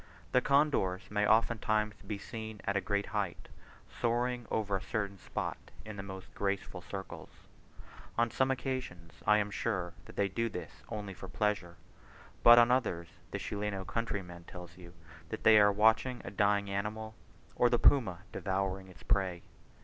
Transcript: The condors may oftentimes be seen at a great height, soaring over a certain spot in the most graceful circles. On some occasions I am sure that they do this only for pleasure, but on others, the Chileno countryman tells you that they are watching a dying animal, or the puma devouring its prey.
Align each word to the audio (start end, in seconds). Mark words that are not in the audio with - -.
The 0.31 0.41
condors 0.41 1.03
may 1.11 1.27
oftentimes 1.27 1.93
be 2.07 2.17
seen 2.17 2.59
at 2.63 2.75
a 2.75 2.81
great 2.81 3.05
height, 3.05 3.49
soaring 3.99 4.47
over 4.49 4.75
a 4.75 4.81
certain 4.81 5.19
spot 5.19 5.59
in 5.85 5.95
the 5.95 6.01
most 6.01 6.33
graceful 6.33 6.81
circles. 6.81 7.29
On 8.17 8.31
some 8.31 8.49
occasions 8.49 9.21
I 9.27 9.37
am 9.37 9.51
sure 9.51 9.93
that 10.05 10.15
they 10.15 10.27
do 10.27 10.49
this 10.49 10.81
only 10.89 11.13
for 11.13 11.27
pleasure, 11.27 11.75
but 12.41 12.57
on 12.57 12.71
others, 12.71 13.09
the 13.29 13.37
Chileno 13.37 13.85
countryman 13.85 14.45
tells 14.45 14.75
you 14.75 14.95
that 15.29 15.43
they 15.43 15.59
are 15.59 15.71
watching 15.71 16.21
a 16.25 16.31
dying 16.31 16.67
animal, 16.67 17.13
or 17.55 17.69
the 17.69 17.77
puma 17.77 18.23
devouring 18.31 18.87
its 18.87 19.03
prey. 19.03 19.43